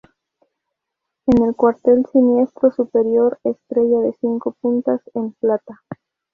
En 1.27 1.43
el 1.43 1.55
cuartel 1.55 2.07
siniestro 2.11 2.71
superior 2.71 3.37
estrella 3.43 3.99
de 3.99 4.13
cinco 4.19 4.55
puntas 4.59 4.99
en 5.13 5.33
plata. 5.33 5.83